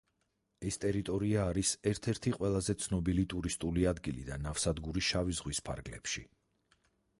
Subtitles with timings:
[0.69, 6.27] ეს ტერიტორია არის ერთ-ერთი ყველაზე ცნობილი ტურისტული ადგილი და ნავსადგური შავი ზღვის ფარგლებში.